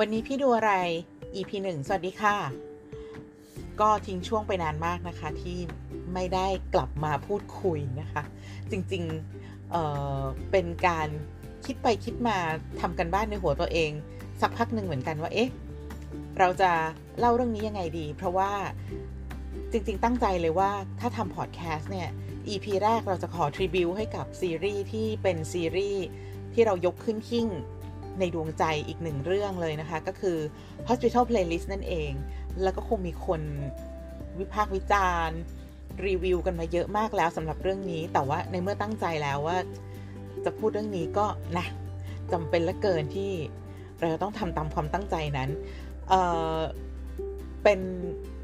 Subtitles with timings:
[0.00, 0.72] วันนี้พี่ดูอะไร
[1.34, 2.36] EP หนึ่งสวัสดีค่ะ
[3.80, 5.58] ก็ทิ้งช่วงไปนานมากนะคะ ที่
[6.14, 8.22] ไม่ได้กลับมาพูดคุยนะคะ
[8.70, 11.08] จริงๆเเป็นการ
[11.66, 12.36] คิดไปคิดมา
[12.80, 13.90] ทำกันบ้านในหัวตัวเอง
[14.40, 15.50] สักพักหนึ่งเหมือนกันว่าเอ๊ะ
[16.38, 16.70] เราจะ
[17.18, 18.52] เล่าเรื่องนี้ยังไงดี เพราะว่า
[19.70, 22.08] จริง ๆ ตั้งใจเลยว่าถ้าทำพอดแคสต์เนี่ย
[22.48, 26.04] EP แรกเราจะขอทริบิวให้กับซีรีส์ที่เป็นซีรีส์
[26.52, 27.48] ที่เรายกขึ้นขิ้ง
[28.20, 30.38] ในดวงใจอีกหนึ่งเรื่องเลยนะคะ ก็คือ
[30.88, 32.12] Hospital Playlist นั่นเอง
[32.62, 33.40] แล้วก็คงมีคน
[34.38, 35.38] วิพากษ์วิจารณ์
[36.06, 39.58] รีวิวกันมาเยอะมากแล้วสำหรับเรื่องนี้ แต่ว่าในเมื่อตั้งใจแล้วว่า
[40.44, 41.26] จะพูดเรื่องนี้ก็
[41.58, 41.66] นะ
[42.32, 43.32] จำเป็นละเกินที่
[43.98, 45.50] เราจะต้องทำตามความตั้งใจนั้น
[46.08, 47.80] เเป็น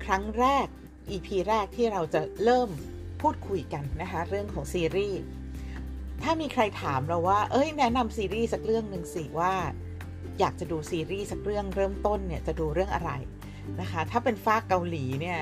[0.04, 0.66] ครั้งแรก
[1.10, 2.68] EP แรกที่เราจะเริ่ม
[3.20, 5.20] พูดคุยกันนะคะ เรื่องของซีรีส์
[6.23, 9.52] ถ้ามีใครถามเราว่า เอ้ย แนะนำซีรีส์สักเรื่องหนึ่งสิว่า
[10.41, 13.10] อยากจะดูซีรีส์สักเรื่องเริ่มต้นเนี่ยจะดูเรื่องอะไร
[13.80, 15.38] นะคะ ถ้าเป็นฟ้าเกาหลีเนี่ย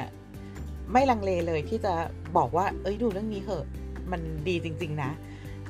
[0.92, 1.92] ไม่ลังเลเลยที่จะ
[2.36, 3.66] บอกว่า เอ้ยดูเรื่องนี้เหอะ
[4.12, 5.10] มันดีจริง ๆ นะ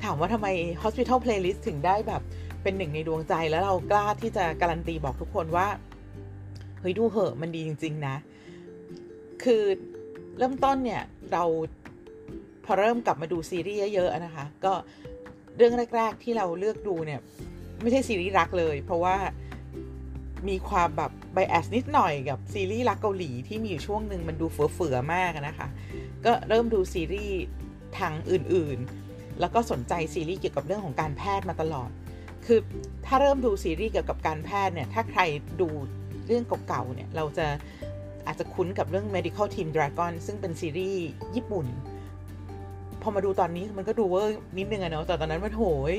[0.05, 0.48] ถามว่าทำไม
[0.83, 2.23] Hospital Playlist ถึงได้แบบ
[2.62, 5.67] เป็นหนึ่งในดวงใจแล้วเรากล้าที่จะการันตีบอกทุกคนว่า
[6.81, 8.17] เฮ้ยดูเหอะมันดีจริง ๆ นะ
[9.42, 9.62] คือ
[10.39, 11.45] เริ่มต้นเนี่ยเรา
[12.71, 14.73] อเริ่มกลับมาดูซีรีส์เยอะๆนะคะ ก็
[15.57, 17.21] เรื่องแรก ๆ ที่เราเลือกดูเนี่ย
[17.81, 19.17] ไม่ใช่ซีรีส์รักเลย เพราะว่า
[20.49, 25.69] มีความแบบไบแอสนิดหน่อยกับซีรีส์รักเกาหลีที่มีอยู่ช่วงหนึ่งมันดูเฟื่อๆมากนะคะ
[26.25, 27.37] ก็เริ่มดูซีรีส์
[27.98, 31.91] ทางอื่นๆ แล้วก็สนใจซีรีส์เกี่ยวกับเรื่องของการแพทย์มาตลอด
[32.47, 32.59] คือ
[33.07, 35.21] ถ้าเริ่มดูซีรีส์เกี่ยวกับการแพทย์เนี่ย ถ้าใคร
[35.61, 35.69] ดู
[36.27, 37.47] เรื่องเก่าๆเนี่ย เราจะ
[38.27, 41.03] อาจจะคุ้นกับเรื่อง Medical Team Dragon ซึ่งเป็นซีรีส์
[41.35, 41.67] ญี่ปุ่น
[43.03, 45.95] พอมาดูตอนนี้มันก็ดูเวอร์นิดนึงอะเนาะแต่ตอนนั้นมันโหย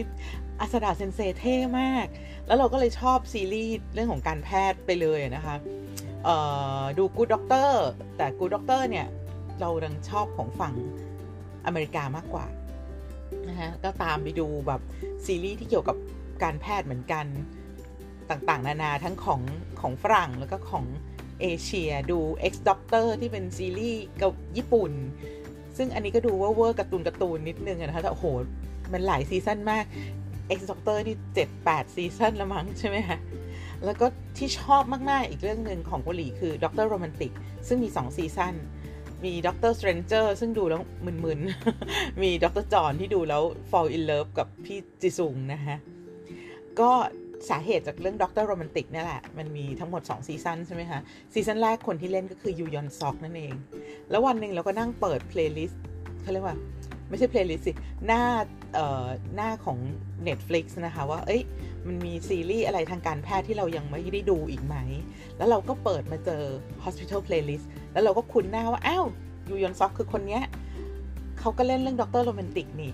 [0.59, 2.07] อาซาดะเซนเซเท่มาก
[2.47, 5.55] แล้วเราก็เลยชอบซีรีส์เรื่องของการแพทย์ไปเลยนะคะ
[6.97, 7.85] ดู Good Doctor
[8.17, 9.07] แต่ Good Doctor เนี่ย
[9.59, 10.73] เราดันชอบของฝั่ง
[11.65, 12.45] อเมริกามากกว่า
[13.49, 14.81] นะคะก็ตามไปดูแบบ
[15.25, 15.97] ซีรีส์ที่เกี่ยวกับ
[16.43, 17.25] การแพทย์เหมือนกัน
[18.29, 19.41] ต่างๆ นานาทั้งของ
[19.81, 20.85] ของฝรั่งแล้วก็ของ
[21.41, 22.19] เอเชียดู
[22.51, 24.91] X Doctor ที่เป็นซีรีส์กับญี่ปุ่น
[25.77, 28.25] ซึ่งอันนี้ก็ดูว่าเวอร์การ์ตูนการ์ตูนนิดนึงนะคะแต่โอ้โห
[28.93, 29.85] มันหลายซีซั่นมาก
[30.57, 33.17] X Doctor นี่เจ็ดแปดซีซั่นละมั้งใช่ไหมคะ
[33.85, 34.05] แล้วก็
[34.37, 37.31] ที่ชอบมากๆ อีกเรื่องหนึ่งของเกาหลีคือ Doctor Romantic
[37.67, 38.53] ซึ่งมี 2 ซีซั่น
[39.25, 45.75] มี Doctor Stranger ซึ่งดูแล้วมึนๆ มี Doctor John ที่ดูแล้ว fall in love กับพี่จิซุงนะคะ
[46.79, 46.91] ก็
[47.49, 50.99] สาเหตุจากเรื่อง Doctor Romantic นี่แหละ มันมีทั้งหมด 2 ซีซันใช่ไหมคะ
[51.33, 53.53] ซีซันแรกคนที่เล่นก็คือยูยอนซอกนั่นเอง
[54.09, 55.81] แล้ววันหนึ่งเราก็นั่งเปิด playlist
[56.21, 56.57] เขาเรียกว่า
[57.09, 57.73] ไม่ใช่ playlist สิ
[58.05, 58.21] หน้า
[58.73, 59.77] เอ่อหน้าของ
[60.27, 61.41] Netflix นะคะว่า เอ้ย
[61.87, 64.75] มันมีซีรีส์อะไรทางการแพทย์ที่เรายังไม่ได้ดูอีกไหม
[65.37, 66.43] แล้วเราก็เปิดมาเจอ
[66.83, 69.05] Hospital Playlist แล้วเราก็คุ้นหน้าว่า อ้าว
[69.49, 70.43] ยูยอนซอกคือคนเนี้ย
[71.39, 72.91] เขาก็เล่นเรื่อง Doctor Romantic นี่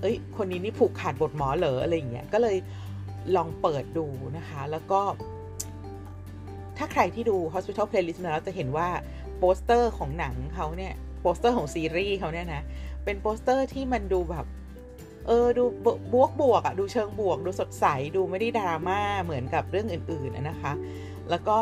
[0.00, 2.56] เอ้ย คนนี้นี่ผูกขาดบทหมอเหรออะไรอย่างเงี้ย ก็เลย
[3.36, 5.00] ลองเปิดดูนะคะ แล้วก็
[6.76, 8.88] ถ้าใครที่ดู Hospital Playlist มาแล้วจะเห็นว่า
[9.38, 12.62] โปสเตอร์ของหนังเขาเนี่ยโปสเตอร์ของซีรีส์เขาเนี่ยนะ
[13.04, 14.46] เป็นโปสเตอร์ที่มันดูแบบ
[15.26, 15.64] เออ ดู
[16.12, 17.86] บวกบวกอะดูเชิงบวก ดูสดใส
[18.16, 20.72] ดูไม่ได้ดราม่าเหมือนกับเรื่องอื่นๆนะคะ
[21.30, 21.58] แล้วก็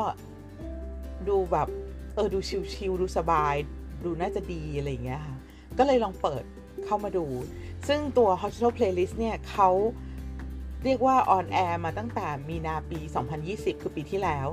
[1.29, 1.69] ดูแบบ
[2.15, 2.39] เออ ดู
[2.75, 3.55] ชิลๆดูสบาย
[4.05, 5.37] ดูน่าจะดีอะไรอย่างเงี้ยค่ะ
[5.79, 6.45] ก็เลยลองเปิด
[6.85, 7.27] เข้ามาดู
[7.89, 10.08] ซึ่งตัว Hospital Playlist เนี่ยเขา
[10.85, 12.99] เรียกว่า on air มาตั้งแต่มีนาปี
[13.41, 14.47] 2020 คือปีที่แล้ว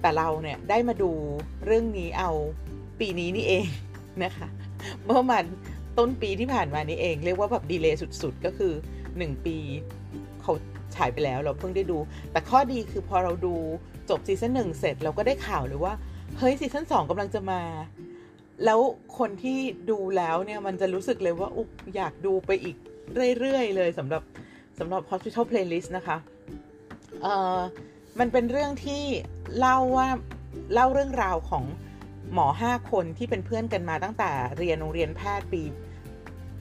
[0.00, 1.10] แต่เราเนี่ยได้มาดู
[1.66, 2.30] เรื่องนี้เอา
[3.00, 3.66] ปีนี้นี่เอง
[4.24, 4.48] นะคะ
[5.04, 5.44] เมื่อมัน
[5.98, 8.72] ต้นปีที่ผ่านมานี้เอง เรียกว่าแบบ delay สุดๆ ก็คือ
[9.08, 9.56] 1 ปี
[10.42, 10.52] เขา
[10.94, 11.98] ฉายไปแล้วเราเพิ่งได้ดู
[12.32, 13.54] แต่ข้อดีคือพอเราดู
[14.10, 15.94] จบซีซั่นหนึ่งเสร็จเราก็ได้ข่าวเลยว่า
[16.38, 17.62] เฮ้ยซีซั่นสองกำลังจะมา
[18.64, 18.80] แล้ว
[19.18, 19.58] คนที่
[19.90, 21.62] ดูแล้วเนี่ยมันจะรู้สึกเลยว่าอุ
[21.96, 22.76] อยากดูไปอีก
[23.38, 24.22] เรื่อยๆเลยสำหรับ
[24.84, 26.16] สำหรับ Hospital Playlist นะคะ
[27.22, 27.58] เอ่อ
[28.18, 29.02] มันเป็นเรื่องที่
[29.58, 30.08] เล่าว่า
[30.74, 31.64] เล่าเรื่องราวของ
[32.32, 35.62] หมอ 5 คนที่เป็นเพื่อนกันมาตั้งแต่เรียนโรงเรียนแพทย์ปี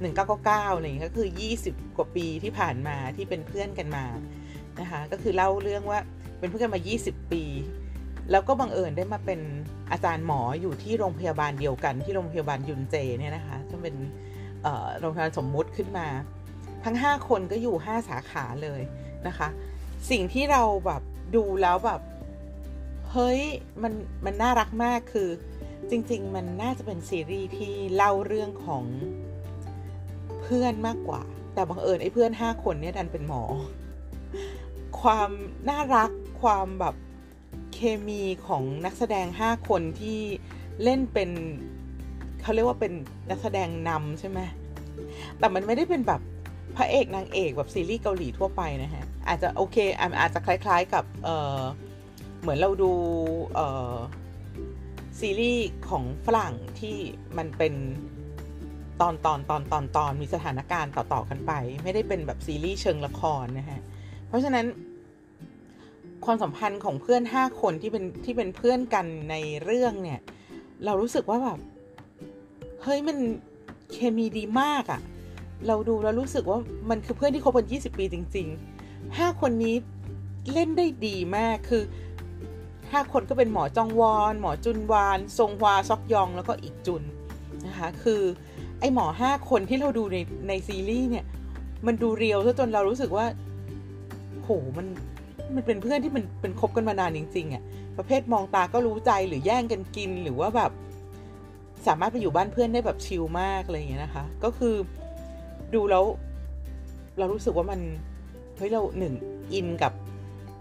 [0.08, 1.30] 1999อะไรอย่างนี้ก็คือ
[1.64, 4.06] 20 กว่าปีที่ผ่านมาที่เป็นเพื่อนกันมา
[4.80, 6.00] นะคะก็คือเล่าเรื่องว่า
[6.40, 7.44] เป็นเพื่อนกันมา 20 ปี
[8.32, 9.40] แล้วก็บังเอิญได้มาเป็น
[9.92, 13.96] อาจารย์หมออยู่ที่โรงพยาบาลเดียวกันที่โรงพยาบาลยุนเจเนี่ยนะคะจะเป็น
[15.00, 16.08] โรงพยาบาลสมมุติขึ้นมา
[16.84, 18.82] ทั้ง 5 คนก็อยู่ 5 สาขาเลย
[19.28, 19.50] นะคะ
[20.10, 21.02] สิ่งที่เราแบบ
[21.36, 22.02] ดูแล้วแบบ
[23.12, 23.42] เฮ้ย
[23.82, 23.94] มัน
[24.26, 25.30] มันน่ารักมากคือ
[25.90, 28.84] จริง ๆ มันน่าจะเป็นซีรีส์ที่เล่าเรื่องของ
[30.42, 31.22] เพื่อนมากกว่า
[31.54, 33.44] แต่บังเอิญไอ้เพื่อน 5 คนเนี่ยดันเป็นหมอ
[35.02, 35.30] ความ
[35.70, 36.12] น่ารัก
[36.42, 36.96] ความแบบ
[37.74, 40.20] เคมีของนักแสดง 5 คนที่
[40.84, 41.30] เล่นเป็น
[42.42, 42.94] เขาเรียกว่าเป็น
[43.30, 44.40] นักแสดงนำใช่ไหม
[45.40, 46.22] แต่มันไม่ได้เป็นแบบ
[46.78, 49.78] พระเอกนางเอกแบบซีรีส์เกาหลีทั่วไปนะฮะ อาจจะโอเค
[50.20, 52.92] อาจจะคล้ายๆกับเเหมือนเราดู
[55.20, 56.98] ซีรีส์ของฝรั่งที่
[57.38, 57.74] มันเป็น
[59.02, 61.52] ตอนตอนตอนตอนตอนมีสถานการณ์ต่อ ๆ กันไป
[61.84, 63.80] ไม่ได้เป็นแบบซีรีส์เชิงละครนะฮะ
[64.28, 64.66] เพราะฉะนั้น
[66.26, 70.20] ความสัมพันธ์ของเพื่อนห้าคนที่เป็นที่เป็นเพื่อนกันในเรื่องเนี่ย
[70.86, 71.60] เรารู้สึกว่าแบบ
[72.84, 73.18] เฮ้ยมัน
[73.92, 75.02] เคมีดีมากอะ่ะ
[75.68, 76.60] เราดูแล้วรู้สึกว่า
[76.90, 79.76] มันคือเพื่อนที่คบกัน 20 ปีจริงๆห้าคนนี้
[80.54, 81.84] เล่นได้ดีมากคือ
[82.92, 87.04] ห้าคนก็เป็นหมอจองวอน หมอจุนวาน ทรงฮวาซอกยอง แล้วก็อีกจุน
[87.68, 88.22] นะคะคือ
[88.80, 90.18] ไอหมอห้าคนที่เราดูใน
[90.48, 91.26] ในซีรีส์เนี่ย
[91.88, 93.26] มันดูเรียวซะจนเรารู้สึกว่า
[94.44, 94.88] โหมัน
[95.56, 97.64] มันเป็นเพื่อนที่มันเป็นคบกันมานานจริงๆอะ่ะ
[97.98, 100.72] ประเภทมองตาก็รู้ใจหรือแย่งกันกินหรือว่าแบบ
[101.88, 104.76] สามารถไปอยู่บ้านเพื่อนได้แบบชิลมากอะไรอย่างเงี้ยนะคะ ก็คือ
[105.76, 106.04] ดูแล้ว
[107.18, 107.80] เรารู้สึกว่ามัน
[108.58, 109.14] เฮ้ยเราหนึ่ง
[109.54, 109.94] อินกับ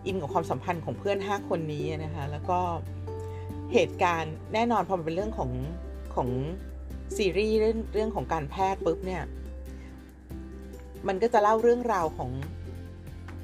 [0.07, 2.59] อินกับความสัมพันธ์ของเพื่อนห้าคนนี้นะคะ แล้วก็
[3.73, 5.51] เหตุการณ์แน่นอนพอมันเป็นเรื่องของ
[6.15, 6.29] ของ
[7.17, 9.23] ซีรีส์เรื่องเรื่องของการแพทย์ปุ๊บเนี่ย
[11.09, 12.31] มันก็จะเล่าเรื่องราวของ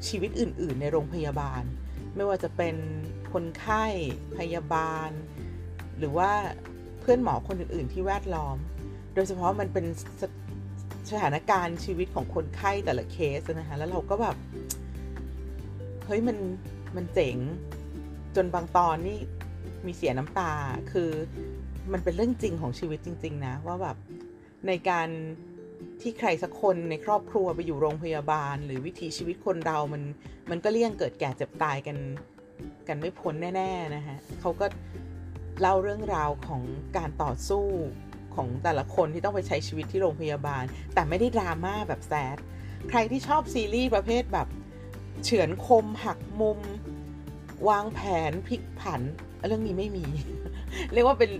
[0.08, 1.62] ชีวิตอื่น ๆ ในโรงพยาบาล
[2.16, 2.76] ไม่ว่าจะเป็น
[3.32, 3.84] คนไข้
[4.36, 5.10] พยาบาล
[5.98, 6.30] หรือว่า
[7.00, 8.56] เพื่อนหมอคนอื่น ๆ ที่แวดล้อม
[9.14, 9.84] โดยเฉพาะมันเป็น
[11.10, 14.36] สถานการณ์ชีวิตของคนไข้แต่ละเคสนะคะแล้วเราก็แบบ
[16.06, 16.38] เฮ้ยมัน
[16.96, 17.36] มันเจ๋ง
[18.36, 19.18] จนบางตอนนี่
[19.86, 20.52] มีเสียน้ำตา
[20.92, 21.10] คือ
[21.92, 23.96] มันเป็นเรื่องจริงของชีวิตจริง ๆ นะ ว่าแบบ
[24.66, 25.08] ในการ
[26.00, 30.02] ที่ใครสักคนในครอบครัวไปอยู่โรงพยาบาล หรือวิถีชีวิตคนเรามัน
[30.50, 31.96] มันก็เลี่ยงเกิดแก่เจ็บตายกัน
[32.88, 34.66] กันไม่พ้นแน่ ๆ นะฮะเขาก็
[35.60, 36.62] เล่าเรื่องราวของ
[36.96, 37.66] การต่อสู้
[38.36, 40.62] ของแต่ละคนที่ต้องไปใช้ชีวิตที่โรงพยาบาล
[40.94, 42.36] แต่ไม่ได้ดราม่าแบบแซด
[42.88, 44.48] ใครที่ชอบซีรีส์ประเภทแบบ
[45.24, 46.58] เฉือนคมหักมุม
[47.68, 48.00] วางแผ
[48.30, 49.00] นพลิกผัน
[49.46, 50.04] เรื่องนี้ไม่มี
[50.92, 51.30] เรียกว่าเป็น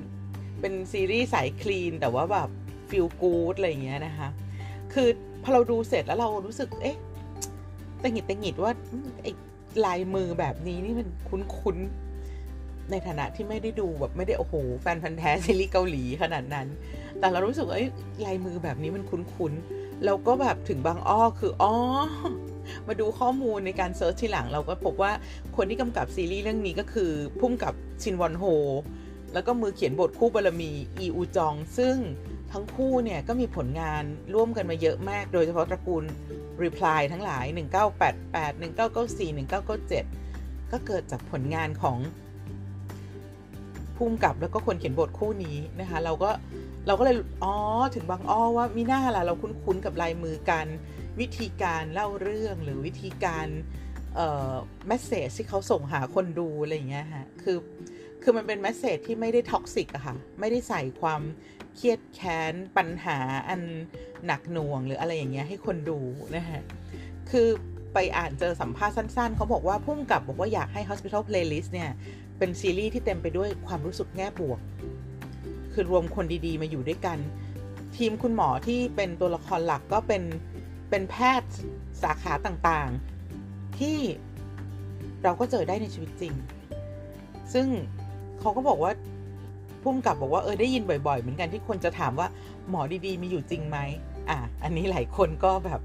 [0.61, 2.49] เป็นซีรีส์สายคลีน แต่ว่าแบบ
[2.91, 4.29] ฟิลกู๊ดอะไรอย่างเงี้ยนะคะ
[4.93, 5.09] คือ
[5.43, 6.97] พอเราดูเสร็จแล้วเรารู้สึก เอ๊ะ
[8.03, 8.73] ตังหิดตังหิดว่า
[9.23, 9.33] ไอ้
[9.85, 12.16] ลายมือแบบนี้นี่มันคุ้นๆ
[12.91, 16.67] ในฐานะที่ไม่ได้ดูแบบไม่ได้โอ้โหแฟนพันธ์แท้ซีรีส์เกาหลีขนาดนั้น
[17.19, 17.79] แต่เรารู้สึกว่า
[18.27, 21.73] ลายมือแบบนี้มันคุ้นๆแล้วก็แบบถึงบางอ้อคืออ๋อ
[22.87, 25.13] มาดูข้อมูลในการ search ทีหลังเราก็พบว่า
[25.57, 28.45] คนที่กำกับซีรีส์เรื่องนี้ก็คือผู้กำกับชินวอนโฮ
[29.35, 31.97] แล้วก็มือเขียนบทคู่บารมีอีอูจอง ซึ่ง
[32.53, 34.03] ทั้งคู่เนี่ยก็มีผลงาน
[34.35, 36.05] ร่วมกันมาเยอะมาก โดยเฉพาะตระกูล
[36.63, 37.45] Reply ทั้งหลาย
[38.05, 41.99] 1988 1994 1997 ก็เกิดจากผลงานของ
[43.97, 46.31] ผู้กำกับแล้วก็คนเขียนบทคู่นี้นะคะ เราก็
[46.87, 47.55] เราก็เลยอ๋อ
[47.95, 50.67] ถึงบางอ้อว่ามิน่าล่ะเราคุ้นๆกับลายมือกัน
[51.21, 53.47] วิธีการเล่าเรื่องหรือวิธีการ
[54.15, 54.53] เอ่อ
[54.87, 57.59] message ที่เขาส่งหาคนดูอะไรอย่างเงี้ยฮะคือ
[58.23, 61.23] คือมันเป็น message ที่ไม่ได้ toxic อะค่ะ ไม่ได้ใส่ความ
[61.75, 63.19] เครียดแค้นปัญหา
[63.49, 63.61] อัน
[64.27, 65.99] หนักหน่วงหรืออะไรอย่างเงี้ยให้คนดู
[66.37, 66.63] นะฮะ
[67.31, 67.49] คือ
[67.95, 71.91] ไปอ่านเจอสัมภาษณ์สั้นๆ เขาบอกว่าพุ่มกับบอกว่าอยากให้ Hospital Playlist เนี่ย
[72.39, 74.61] เป็นซีรีส์ที่เต็มไปด้วยความรู้สึกแง่บวก
[75.73, 77.19] คือรวมคนดีๆ มาอยู่ด้วยกัน
[77.97, 80.23] ทีมคุณหมอที่เป็นตัวละครหลักก็เป็น
[80.91, 81.51] เป็นแพทย์
[82.03, 83.99] สาขาต่างๆ ที่
[85.23, 86.35] เราก็เจอได้ในชีวิตจริง
[87.53, 87.67] ซึ่ง
[88.41, 88.93] เขาก็บอกว่า
[89.83, 92.29] พุ่มกับบอกว่าเออได้ยินบ่อย ๆ เหมือนกันที่คนจะถามว่า
[92.71, 93.79] หมอดีๆ มีอยู่จริงไหม
[94.29, 95.81] อะอันนี้หลายคนก็แบบ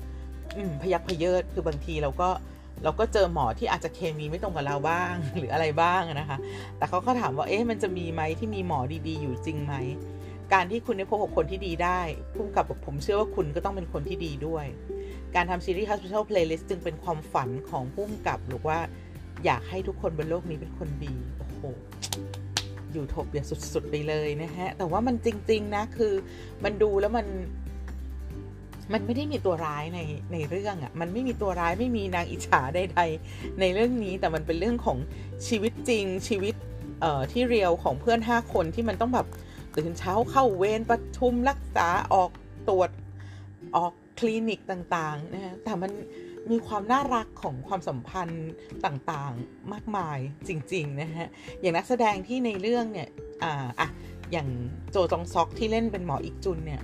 [0.81, 2.29] พยักพเยิดคือบางทีเราก็
[2.83, 6.37] เราก็เจอหมอที่อาจจะเคมีไม่ตรงกับเราบ้าง หรืออะไรบ้างนะคะ
[6.77, 9.73] แต่เขาก็ถามว่าเอ๊ะมันจะมีไหมที่มีหมอดีๆ อยู่จริงไหม
[10.53, 12.01] การที่คุณได้พบกับคนที่ดีได้
[12.33, 14.65] พุ่มกับผมเชื่อว่าคุณก็ต้องเป็นคนที่ดีด้วย
[15.35, 18.77] การทำซีรีส์ Hospital Playlist จึงเป็นความฝันของพุ่มกับหรือว่า
[19.45, 21.61] อยากให้ทุกคนบนโลกนี้เป็นคนดี โอ้โห
[22.91, 26.13] อยู่ทบเบียสุดๆไปเลยนะฮะ แต่ว่ามันจริง ๆ นะ คือ
[26.63, 27.27] มันดูแล้วมัน
[28.93, 29.99] มันไม่ได้มีตัวร้ายใน
[30.33, 34.97] ในเรื่องอะ่ะ มันไม่มีตัวร้ายไม่มีนางอิจฉาใดๆในเรื่องนี้ แต่มันเป็นเรื่องของ
[35.47, 36.53] ชีวิตจริงชีวิต
[37.01, 39.27] เอ่อที่เรียวของเพื่อนห้าคนที่มันต้องแบบ
[39.77, 42.29] ตื่นเช้าเข้าเวรประชุมรักษาออก
[42.69, 42.89] ตรวจ
[43.75, 45.91] ออกคลินิกต่างๆนะฮะแต่มัน
[46.51, 48.51] มีความน่ารักของความสัมพันธ์
[48.85, 50.17] ต่างๆมากมาย
[50.47, 51.27] จริงๆนะฮะ
[51.59, 53.07] อย่างนักแสดงที่ในเรื่องเนี่ย
[53.43, 53.87] อ่าอะ
[54.31, 54.47] อย่าง
[54.91, 56.81] โจจองซอกที่เล่นเป็นหมออีกจุนเนี่ย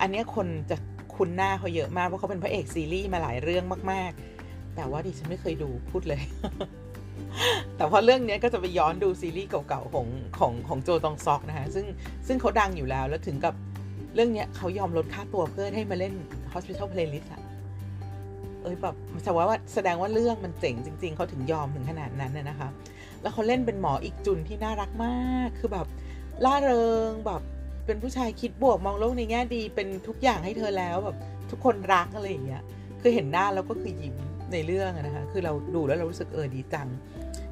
[0.00, 0.76] อันนี้คนจะ
[1.20, 4.12] คุ้นหน้าเขาเยอะมากเพราะเขาเป็นพระเอกซีรีส์มาหลายเรื่องมาก
[4.42, 6.22] ๆ แต่ว่าดิฉันไม่เคยดูพูดเลย
[7.76, 10.06] แต่พอเรื่องนี้ก็จะไปย้อนดูซีรีส์เก่าๆของ
[10.38, 11.86] ของของโจตองซอกนะฮะซึ่ง
[12.26, 13.54] ซึ่งเขาดังอยู่แล้วแล้วถึงกับ
[14.14, 16.14] เรื่องนี้เขายอมลดค่าตัวเพื่อให้มาเล่น
[16.52, 17.42] Hospital Playlist อะ
[18.62, 22.68] เอ้ยแบบแสดงว่าแสดงว่าเรื่องมันเจ๋งจริง ๆ เขาถึงยอมถึงขนาดนั้นนะคะ
[23.22, 25.86] แล้วเขาเล่นเป็นหมออีกจุนที่น่ารักมาก คือแบบ
[26.44, 27.42] ล่าเริงแบบ
[27.86, 31.16] เป็นผู้ชายคิดบวกมองโลกในแง่ดีเป็นทุกอย่างให้เธอแล้วแบบ
[31.50, 32.62] ทุกคนรักอะไรอย่างเงี้ย
[33.00, 34.14] คือเห็นหน้าแล้วก็คือยิ้ม
[34.52, 36.88] ในเรื่องนะคะคือเราดูแล้วเรารู้สึกเออดีจัง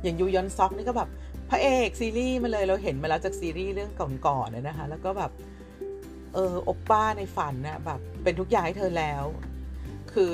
[0.02, 1.08] อย่างยูยอนซอกนี่ก็แบบ
[1.50, 3.90] พระเอกซีรีส์มาเลยเราเห็นมาแล้วจากซีรีส์เรื่อง
[4.26, 5.30] ก่อนๆนนะคะ แล้วก็แบบ
[6.35, 9.25] เอออปป้าในฝันนะแบบเป็นทุกอย่างให้เธอแล้ว
[10.12, 10.30] คือ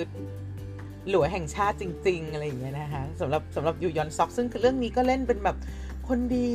[1.11, 5.57] หลวยแห่งชาติจริง ๆ อะไรอย่างเงี้ยนะคะสำหรับสำหรับยูยอนซอก ซึ่งเรื่องนี้ก็เล่นเป็นแบบ
[6.09, 6.51] คนดี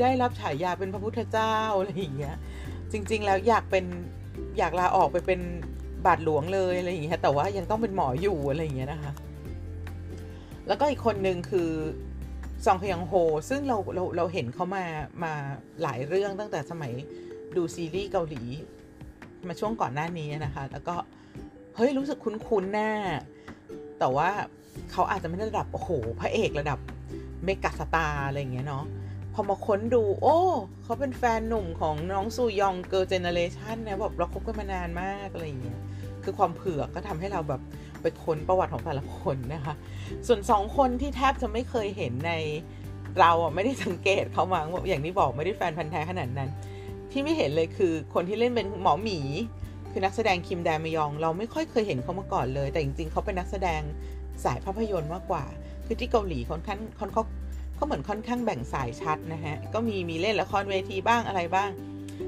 [0.00, 2.36] ได้รับฉายาเป็นพระพุทธเจ้าอะไรอย่างเงี้ย
[2.92, 3.84] จริง ๆ แล้วอยากเป็น
[4.58, 5.40] อยากลาออกไปเป็น
[6.06, 9.12] บาทหลวงเลยอะไรอย่างเงี้ยแต่ว่ายังต้องเป็นหมออยู่อะไรอย่างเงี้ยนะคะ
[10.68, 11.70] แล้วก็อีกคนหนึ่งคือ
[12.64, 13.12] จองคยองโฮ
[13.50, 14.84] ซึ่งเราเราเราเห็นเขามา
[15.22, 15.32] มา
[15.82, 16.92] หลายเรื่องตั้งแต่สมัย
[17.56, 18.42] ดูซีรีส์เกาหลี
[19.48, 20.94] มาช่วงก่อนหน้านี้นะคะ แล้วก็
[21.76, 22.90] เฮ้ย รู้สึกคุ้นๆหน้า
[23.98, 24.28] แต่ว่า
[24.92, 25.90] เขาอาจจะไม่ได้ระดับ โอ้โห
[26.20, 26.78] พระเอกระดับ
[27.44, 28.84] megastar อะไรอย่างเงี้ยเนาะ
[29.38, 30.36] พอมาค้นดู โอ้
[30.84, 35.80] เขาเป็นแฟนหนุ่มของน้องซูยอง Girls' Generation นะแบบเราคบกันมานานมากอะไรอย่างเงี้ย
[36.24, 37.60] คือความเผือกก็ทำให้เราแบบ
[38.02, 39.74] ไปค้นประวัติของแต่ละคนนะคะ
[40.26, 42.32] ส่วนสองคนที่แทบจะไม่เคยเห็นใน
[43.20, 46.50] เราอะไม่ได้สังเกตเขามาอย่างที่บอกไม่ได้แฟนพันธ์แท้ขนาดนั้น
[47.10, 49.18] ที่ไม่เห็นเลยคือคนที่เล่นเป็นหมอหมี
[49.90, 53.82] คือนักแสดงคิมแดมยอง เราไม่ค่อยเคยเห็นเขามาก่อนเลย แต่จริงๆเขาเป็นนักแสดง
[54.44, 55.44] สายภาพยนตร์มากกว่า
[55.86, 57.26] คือที่เกาหลีค่อนข้างค่อนข้าง
[57.76, 61.70] เขาเหมือนค่อนข้างแบ่งสายชัดนะฮะ ก็มีมีเล่นละครเวทีบ้างอะไรบ้าง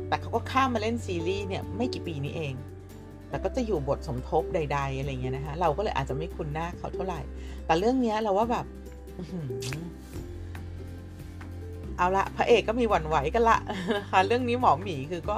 [0.09, 2.55] แต่เขาก็ข้ามมาเล่นซีรีส์เนี่ยไม่กี่ปีนี้เอง
[3.29, 7.21] แต่ก็จะอยู่บทสมทบใด ๆ อะไรเงี้ยนะคะเราก็เลยอาจจะไม่คุ้นหน้าเขาเท่าไหร่
[7.67, 8.67] แต่เรื่องนี้เราว่าแบบ
[11.97, 13.59] เอาละพระเอกก็มีหวั่นไหวกันละ
[13.97, 15.37] นะคะเรื่องนี้หมอหมีคือก็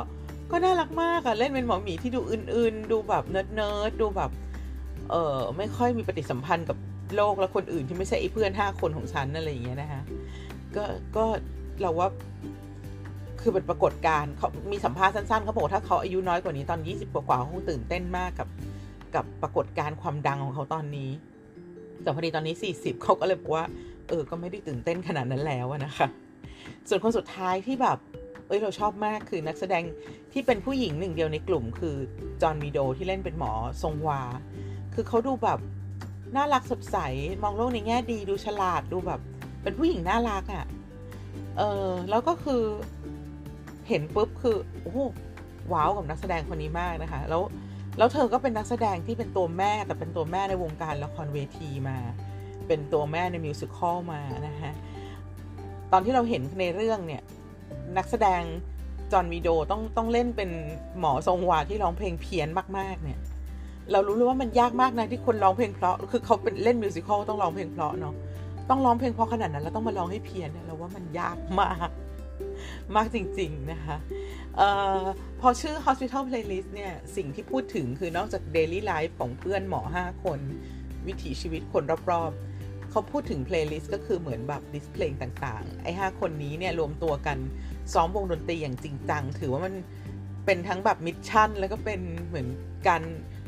[0.50, 4.30] ก็น่ารักมากอะเล่นเป็นหมอหมีที่ดูอื่นๆ ดูแบบเนิร์ดๆดูแบบ
[5.10, 6.76] เออไม่ค่อยมีปฏิสัมพันธ์กับ
[7.16, 10.02] โลกและคนอื่นที่ไม่ใช่ไอ้เพื่อนห้าคนของฉันอะไรอย่างเงี้ยนะคะ
[10.76, 10.84] ก็
[11.16, 11.24] ก็
[11.80, 12.08] เราว่า
[13.40, 18.48] คือเป็นปรากฏการณ์เขามีสัมภาษณ์สั้นๆเขาบอกถ้าเขาอายุน้อยกว่านี้ตอน 20 กว่าๆเขาคงตื่นเต้นมากกับ
[19.14, 21.10] กับปรากฏการณ์ความดังของเขาตอนนี้
[22.02, 23.64] แต่พอดีตอนนี้ 40 เขาก็เลยบอกว่า
[24.08, 26.06] เออ ก็ไม่ได้ตื่นเต้นขนาดนั้นแล้วนะคะ
[26.88, 27.98] ส่วนคนสุดท้ายที่แบบ
[28.46, 29.82] เอ้ยเราชอบมากคือนักแสดง
[30.32, 31.96] ที่เป็นผู้หญิงหนึ่งเดียวในกลุ่ม คือ
[32.42, 33.52] จอห์นมีโดที่เล่นเป็นหมอ
[33.82, 34.22] ทรงวา
[34.94, 35.58] คือเขาดูแบบ
[36.36, 36.96] น่ารักสดใส
[37.42, 39.20] มองโลกในแง่ดีดูฉลาดดูแบบ
[39.62, 40.64] เป็นผู้หญิงน่ารักอะ่ะ
[41.58, 42.62] เออแล้วก็คือ
[43.88, 44.92] เห็นปุ๊บคือโอ้
[45.72, 47.42] ว้าวกับนักแสดงคนนี้มากนะคะ แล้ว
[47.98, 51.98] แล้วเธอก็เป็นนักแสดงที่เป็นตัวแม่แต่เป็นตัวแม่ในวงการละครเวทีมา
[52.68, 54.72] เป็นตัวแม่ในมิวสิควลมานะคะ
[55.92, 57.22] ตอนที่เราเห็นในเรื่องเนี่ย
[57.96, 58.42] นักแสดง
[59.12, 60.50] จอห์นวีโดต้องต้องเล่นเป็น
[61.00, 63.18] หมอทรงวาที่ร้องเพลงเพี้ยนมากๆเนี่ย
[63.92, 68.14] เรารู้เลยว่ามันยากมากนะที่คนร้องเพลงเพราะ คือเขาเป็นเล่นมิวสิควลต้องร้องเพลงเพราะเนาะ
[68.70, 71.90] ต้องร้องเพลงเพราะขนาดนั้น แล้วต้องมาร้องให้เพี้ยนเนี่ยเราว่ามันยากมาก
[72.96, 73.96] มากจริงๆนะคะ
[74.60, 74.62] อ
[75.00, 75.04] อ
[75.40, 80.38] พอชื่อ Hospital Playlist เนี่ย สิ่งที่พูดถึงคือนอกจาก Daily Life ของเพื่อนหมอ 5 คน
[81.06, 87.38] วิถีชีวิตคนรอบๆ เขาพูดถึง playlist ก็คือเหมือนแบบดิสเพลงต่างๆ ไอ้ 5 คนนี้เนี่ย รวมตัวกัน
[87.92, 89.74] ซ้อมวงดนตรีอย่างจริงจัง ถือว่ามัน
[90.44, 92.46] เป็นทั้งแบบมิชชั่น แล้วก็เป็นเหมือน
[92.88, 93.02] การ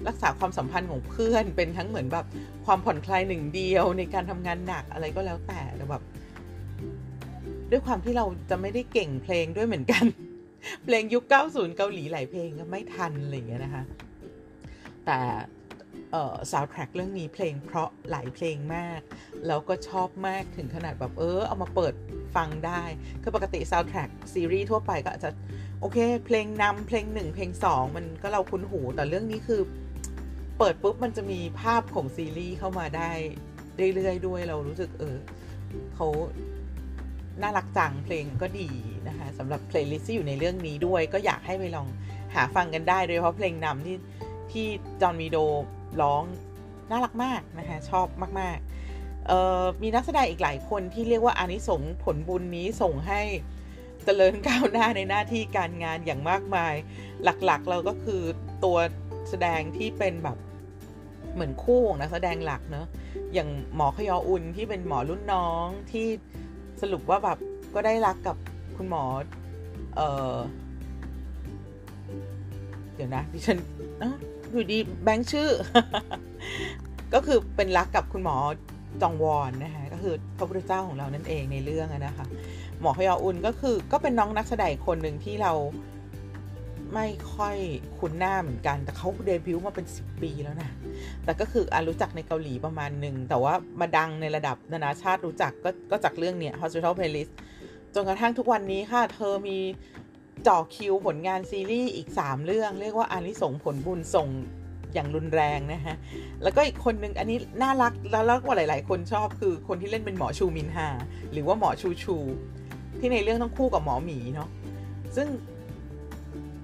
[0.08, 2.26] รักษาความสัมพันธ์ของเพื่อน เป็นทั้งเหมือนแบบ
[2.66, 6.02] ความผ่อนคลายหนึ่งเดียวในการทำงานหนักอะไรก็แล้วแต่แต่แบบ
[7.70, 10.04] ด้วยความที่เราจะไม่ได้เก่งเพลงด้วยเหมือนกัน
[10.84, 13.82] เพลงยุค 90 เกาหลีหลายเพลงก็ไม่ทันอะไรอย่างเงี้ยนะคะ
[15.06, 15.18] แต่
[16.12, 19.00] เออซาวด์แทร็กเรื่องนี้เพลงเพราะหลายเพลงมาก
[19.46, 21.94] แล้วก็ชอบมากถึงขนาดแบบเออเอามาเปิด
[22.36, 22.82] ฟังได้
[23.22, 25.30] คือปกติซาวด์แทร็กซีรีส์ทั่วไปก็อาจจะ
[25.82, 29.60] โอเค เพลงนำเพลงหนึ่งเพลงสองมันก็เราคุ้นหู แต่เรื่องนี้คือ
[30.58, 33.10] เปิดปุ๊บมันจะมีภาพของซีรีส์เข้ามาได้
[33.94, 35.16] เรื่อยๆด้วยเรารู้สึกเออ
[35.94, 36.08] เขา
[37.42, 38.68] น่ารักจังเพลงก็ดี
[39.08, 41.88] นะคะสำหรับ playlist ที่อยู่ในเรื่องนี้ด้วย ก็อยากให้ไปลอง
[42.34, 43.96] หาฟังกันได้โดยเฉพาะเพลงนำที่
[44.52, 44.66] ที่
[45.00, 45.36] จอห์นมีโด
[46.02, 46.22] ร้อง
[46.90, 48.06] น่ารักมากนะคะชอบ
[48.40, 53.20] มากๆมีนักแสดงอีกหลายคนที่เรียกว่าอานิสงส์ผลบุญนี้ส่งให้
[54.04, 56.74] เจริญก้าวหน้าในหน้าที่การงานอย่างมากมาย
[57.24, 58.22] หลักๆ เราก็คือ
[58.64, 58.78] ตัว
[59.30, 60.38] แสดงที่เป็นแบบ
[61.34, 62.86] เหมือนคู่ของนักแสดงหลักเนอะ
[63.34, 66.06] อย่างหมอขยออุ่นที่เป็นหมอรุ่นน้องที่
[66.82, 67.38] สรุปว่าแบบ
[67.74, 68.36] ก็ได้รักกับ
[68.76, 69.04] คุณหมอ
[69.96, 70.00] เอ
[70.34, 70.36] อ
[72.96, 73.58] เดี๋ยวนะดิฉัน
[74.50, 75.50] อยู่ดีแบงค์ชื่อ
[77.14, 78.36] ก็คือเป็นรักกับคุณหมอ
[79.02, 82.26] จองวอนนะคะก็คือพระพุทธเจ้าของเรานั่นเองในเรื่องนะคะ
[82.82, 85.52] หมอฮยออุนก็คือก็เป็นน้องนักแสดงคนหนึ่งที่เรา
[86.94, 87.56] ไม่ค่อย
[87.98, 90.70] คุ้นหน้าเหมือนกัน แต่เขาเดบิวต์มาเป็น 10 ปีแล้วนะ
[91.24, 97.32] แต่ก็คืออารู้จักในเกาหลีประมาณหนึ่ง แต่ว่ามาดังในระดับนานาชาติรู้จักก็ก็จากเรื่องเนี้ย Hospital Playlist
[97.94, 99.58] จนกระทั่งทุกวันนี้ค่ะ เธอมี
[100.46, 104.28] จ่อคิวผลงานซีรีส์อีก 3 เรื่อง เรียกว่าอานิสงผลบุญส่ง
[104.94, 105.96] อย่างรุนแรงนะฮะ
[106.42, 110.88] แล้วก็อีกคนนึงอันนี้น่ารักแล้วแล้วว่าหลาย ๆ คนชอบคือคนที่เล่นเป็นหมอชูมินฮา
[111.32, 112.16] หรือว่าหมอชูชู
[113.02, 114.48] ที่ในเรื่องต้องคู่กับหมอหมีเนาะ
[115.16, 115.28] ซึ่ง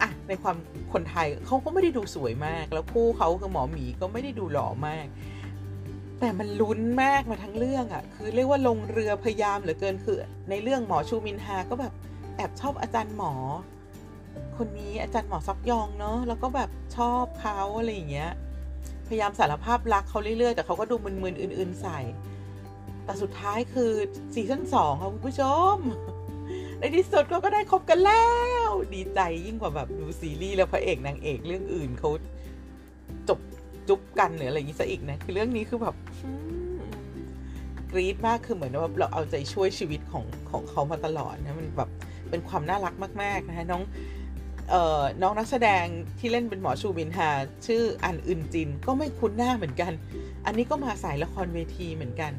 [0.00, 0.56] อะในความ
[0.92, 5.06] คนไทยเขาก็ไม่ได้ดูสวยมาก แล้วคู่เขาคือหมอหมีก็ไม่ได้ดูหล่อมาก
[6.20, 10.18] แต่มันลุ้นมากมาทั้งเรื่องอะ่ะ คือเรียกว่าลงเรือพยายามเหลือเกินคือ
[10.50, 11.92] ในเรื่องหมอชูมินฮาก็แบบ
[12.36, 13.32] แอบชอบอาจารย์หมอ
[14.56, 18.30] คนนี้อาจารย์หมอซอกยองเนาะแล้วก็แบบชอบเขาอะไรอย่างเงี้ย
[19.08, 21.98] พยายามสารภาพรักเขาเรื่อยๆ แต่เขาก็ดูมึนๆ อื่นๆ ใส่
[23.04, 23.92] แต่สุดท้ายคือ
[24.34, 25.42] ซีซั่นสองค่ะคุณผู้ช
[25.74, 25.76] ม
[26.78, 28.24] ในที่สุดก็ก็ได้คบกันแล้
[28.68, 32.10] ว ดีใจยิ่งกว่าแบบดูซีรีส์แล้วพระเอกนางเอกเรื่องอื่นเขา
[33.28, 33.38] จบ
[33.88, 35.94] จุ๊บกันหรืออะไรอย่างนี้ซะอีกนะ คือเรื่องนี้คือแบบ
[37.92, 41.90] กรี๊ดมากคือเหมือนว่าเราเอาใจช่วยชีวิตของของเขามาตลอดนะมันแบบ
[42.30, 43.82] เป็นความน่ารักมาก ๆ นะคะน้อง
[44.70, 45.84] เอ่อน้องนักแสดง
[46.18, 47.30] ที่เล่นเป็นหมอชูบินฮา
[47.66, 49.92] ชื่ออันอึนจินก็ไม่คุ้นหน้าเหมือนกัน
[50.46, 52.32] อันนี้ก็มาสายละครเวทีเหมือนกัน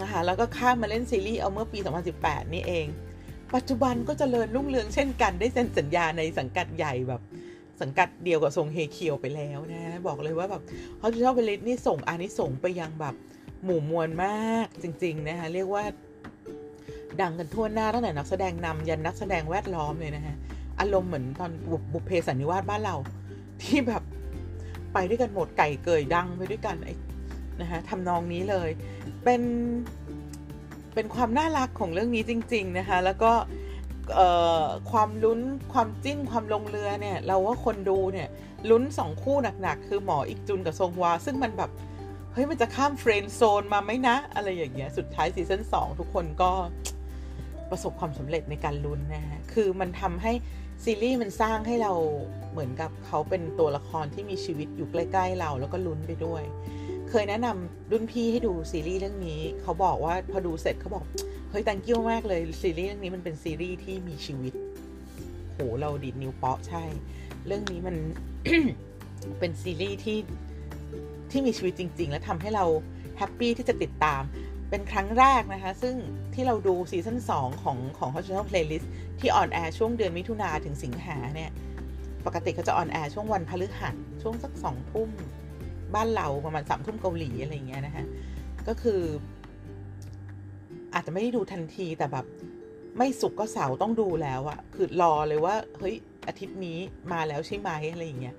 [0.00, 1.78] นะคะแล้วก็ข้ามมาเล่นซีรีส์เอาเมื่อปี
[2.16, 2.86] 2018 นี่เอง
[3.54, 7.22] ปัจจุบันก็จเจริญรุ่งเรืองเช่นกัน ได้เซ็นสัญญาในสังกัดใหญ่แบบ
[7.80, 10.62] สังกัดเดียวกับซงเฮเคียวไปแล้วนะ บอกเลยว่าแบบ
[11.00, 13.14] Hospital Playlist นี่ส่งอานิสงส์ไปยังแบบ
[13.64, 15.84] หมู่มวลมากจริง ๆ นะคะ เรียกว่า
[17.20, 20.36] ดังกันทั่วหน้าตั้งแต่นักแสดงนำยันนักแสดงแวดล้อมเลยนะฮะ
[20.80, 21.50] อารมณ์เหมือนตอน
[21.92, 22.96] บุพเพสันนิวาสบ้านเรา
[23.62, 24.02] ที่แบบ
[24.92, 26.94] ไปด้วยกันหมดไก่เกยดังไปด้วยกันไอ้
[27.60, 28.68] นะฮะทำนองนี้เลย
[29.24, 29.42] เป็น
[30.98, 33.32] เป็นความน่ารักของเรื่องนี้จริง ๆนะคะ แล้วก็
[34.90, 35.40] ความลุ้น
[35.72, 38.28] ความจิ้นความลงเรือเนี่ย เราว่าคนดูเนี่ย
[38.70, 41.70] ลุ้นสองคู่หนักๆ คือหมออีกจุนกับทรงวา ซึ่งมันแบบ
[42.32, 46.50] เฮ้ยมันจะข้ามเฟรนด์โซนมาไหมนะ อะไรอย่างเงี้ยสุดท้ายซีซั่น2ทุกคนก็
[47.70, 50.32] ประสบความสำเร็จในการลุ้นนะฮะคือมันทำให้
[50.84, 51.92] ซีรีส์มันสร้างให้เรา
[52.52, 56.42] เหมือนกับเขาเป็นตัวละครที่มีชีวิตอยู่ใกล้ ๆ เราแล้วก็ลุ้นไปด้วย
[57.10, 61.04] เคยแนะนำรุ่นพี่ให้ดูซีรีส์เรื่องนี้ เขาบอกว่าพอดูเสร็จเขาบอก
[61.50, 64.52] เฮ้ยตังกิ้วมากเลย ซีรีส์เรื่องนี้มันเป็นซีรีส์ที่มีชีวิต
[65.54, 66.84] โหเราดิดนิ้วเปาะใช่
[67.46, 67.96] เรื่องนี้มัน
[69.38, 70.18] เป็นซีรีส์ที่
[71.30, 72.64] ที่มีชีวิตจริง ๆ และทำให้เรา
[73.18, 74.22] แฮปปี้ที่จะติดตาม
[74.70, 75.94] เป็นครั้งแรกนะคะ ซึ่ง
[76.34, 78.86] ที่เราดูซีซั่น2ของของ Hospital Playlist
[79.18, 81.50] ที่ on air ช่วงเดือนมิถุนาถึงสิงหาเนี่ย
[82.26, 85.10] ปกติเขาจะ on air ช่วงวันพฤหัสช่วงสักสองทุ่ม
[85.94, 88.04] บ้านเราประมาณสามทุ่มเกาหลีอะไรเงี้ยนะคะ
[88.68, 89.02] ก็คือ
[90.94, 92.26] อาจจะไม่ได้ดูทันทีแต่แบบ
[92.96, 95.94] ไม่ศุกร์ก็เสาร์ต้องดูแล้วอะคือรอเลยว่า เฮ้ย
[96.26, 96.78] อาทิตย์นี้
[97.12, 98.36] มาแล้วใช่ไหมอะไรอย่างเงี้ย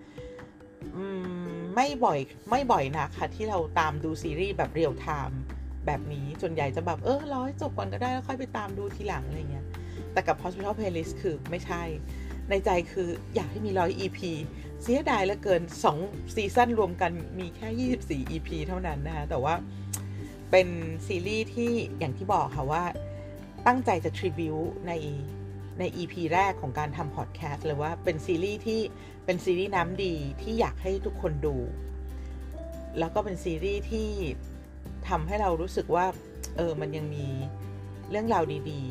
[1.76, 5.40] ไม่บ่อยไม่บ่อยนะค่ะที่เราตามดูซีรีส์แบบ real time
[5.86, 9.66] แบบนี้ส่วนใหญ่จะแบบ เออรอให้จบก่อนก็ได้แล้วค่อยไปตามดูทีหลังอะไรเงี้ย
[10.14, 11.82] แต่กับ Hospital Playlist คือไม่ใช่
[12.50, 14.20] ในใจคืออยากให้มีร้อย EP
[14.84, 15.62] เสียดายเหลือเกิน
[16.00, 17.92] 2 ซีซั่นรวมกันมีแค่
[18.28, 19.56] 24 EP เท่านั้นนะคะแต่ว่า
[20.52, 20.68] เป็น
[21.08, 22.84] ซีรีส์ที่อย่างที่บอกค่ะว่า
[23.68, 24.56] ตั้งใจจะทริบิว
[24.88, 24.92] ใน
[25.80, 28.82] ใน EP แรกของการทำพอดแคสต์เลยว่าเป็นซีรีส์ที่
[29.26, 31.56] เป็นซีรีส์น้ำดีที่อยากให้ทุกคนดู
[33.00, 34.10] แล้วก็เป็นซีรีส์ที่
[35.10, 36.06] ทำให้เรารู้สึกว่า
[36.58, 37.26] เออ มันยังมี
[38.10, 38.82] เรื่องราวดี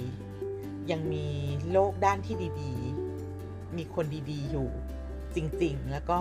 [0.42, 1.26] ๆ ยังมี
[1.72, 2.72] โลกด้านที่ดี
[3.26, 4.70] ๆ มีคนดี ๆ อยู่
[5.36, 6.18] จริง ๆ แล้วก็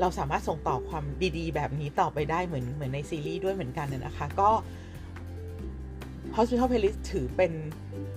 [0.00, 1.04] เราสามารถส่งต่อความ
[1.38, 4.50] ดี ๆ แบบนี้ต่อไปได้เหมือนเหมือนในซีรีส์ด้วยเหมือนกันนะคะก็
[6.36, 7.52] Hospital Playlist ถือเป็น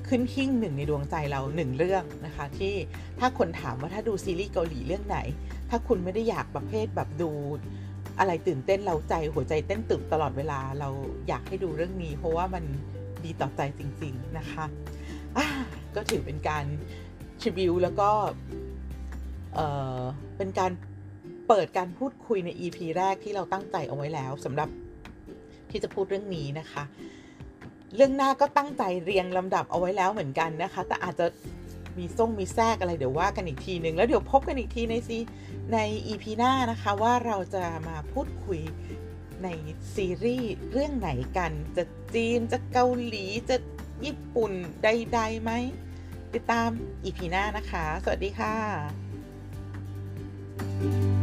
[0.07, 2.73] ขึ้นขิ้งหนึ่งในดวงใจเราหนึ่งเรื่องนะคะ ที่
[3.19, 5.17] ถ้าคนถามว่าถ้าดูซีรีส์เกาหลีเรื่องไหน
[5.69, 7.31] ถ้าคุณไม่ได้อยากประเภทแบบดู
[8.19, 10.89] อะไรตื่นเต้นเราใจหัวใจเต้นตึกตลอดเวลาเรา
[11.27, 12.63] อยากให้ดูเรื่องนี้ เพราะว่ามัน
[13.23, 15.45] ดีต่อใจจริง ๆ นะคะะ
[15.95, 16.65] ก็ถือเป็นการ
[17.41, 18.09] ชิวิวแล้วก็
[19.55, 20.71] เเป็นการ
[21.47, 24.69] เปิดการพูดคุยใน EP แรกที่เราตั้งใจเอาไว้แล้วสำหรับ
[25.69, 26.83] ที่จะพูดเรื่องนี้นะคะ
[27.95, 31.25] เรื่องหน้าก็ตั้งใจเรียงลำดับเอาไว้แล้วเหมือนกันนะคะ แต่อาจจะ
[31.97, 35.17] มีส่งมีแทรกอะไรเดี๋ยวว่ากันอีกทีหนึ่งแล้วเดี๋ยวพบกันอีกทีในซี
[35.73, 38.61] ใน EP หน้านะคะว่าเราจะมาพูดคุย
[39.43, 39.47] ใน
[39.95, 41.83] ซีรีส์เรื่องไหนกัน จะ
[42.15, 43.55] จีนจะเกาหลีจะ
[44.05, 44.51] ญี่ปุ่น
[44.83, 45.51] ใดๆไหม
[46.33, 46.69] ติดตาม
[47.03, 49.02] EP หน้านะคะ สวัสดีค่ะ
[50.57, 51.22] Thank